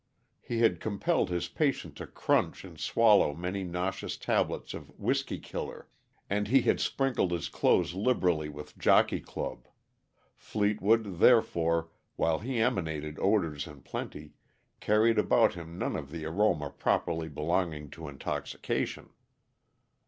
He 0.41 0.61
had 0.61 0.79
compelled 0.79 1.29
his 1.29 1.47
patient 1.47 1.95
to 1.97 2.07
crunch 2.07 2.63
and 2.65 2.79
swallow 2.79 3.35
many 3.35 3.63
nauseous 3.63 4.17
tablets 4.17 4.73
of 4.73 4.89
"whisky 4.97 5.37
killer," 5.37 5.89
and 6.27 6.47
he 6.47 6.61
had 6.63 6.79
sprinkled 6.79 7.31
his 7.31 7.49
clothes 7.49 7.93
liberally 7.93 8.49
with 8.49 8.79
Jockey 8.79 9.19
Club; 9.19 9.67
Fleetwood, 10.35 11.19
therefore, 11.19 11.89
while 12.15 12.39
he 12.39 12.57
emanated 12.59 13.19
odors 13.21 13.67
in 13.67 13.83
plenty, 13.83 14.33
carried 14.79 15.19
about 15.19 15.53
him 15.53 15.77
none 15.77 15.95
of 15.95 16.09
the 16.09 16.25
aroma 16.25 16.71
properly 16.71 17.29
belonging 17.29 17.91
to 17.91 18.07
intoxication. 18.07 19.11